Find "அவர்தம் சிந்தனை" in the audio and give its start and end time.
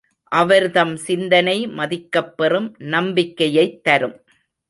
0.31-1.67